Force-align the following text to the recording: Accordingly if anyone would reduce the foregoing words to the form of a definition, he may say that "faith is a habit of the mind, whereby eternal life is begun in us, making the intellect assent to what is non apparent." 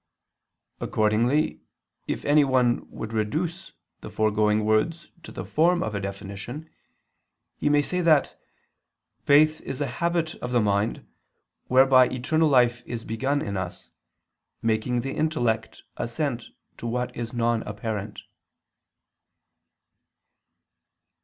Accordingly 0.79 1.61
if 2.07 2.25
anyone 2.25 2.87
would 2.89 3.13
reduce 3.13 3.71
the 3.99 4.09
foregoing 4.09 4.65
words 4.65 5.11
to 5.21 5.31
the 5.31 5.45
form 5.45 5.83
of 5.83 5.93
a 5.93 5.99
definition, 5.99 6.67
he 7.55 7.69
may 7.69 7.83
say 7.83 8.01
that 8.01 8.35
"faith 9.19 9.61
is 9.61 9.79
a 9.79 9.85
habit 9.85 10.33
of 10.41 10.51
the 10.53 10.59
mind, 10.59 11.05
whereby 11.67 12.07
eternal 12.07 12.49
life 12.49 12.81
is 12.87 13.05
begun 13.05 13.43
in 13.43 13.55
us, 13.55 13.91
making 14.63 15.01
the 15.01 15.13
intellect 15.13 15.83
assent 15.97 16.45
to 16.79 16.87
what 16.87 17.15
is 17.15 17.31
non 17.31 17.61
apparent." 17.67 18.21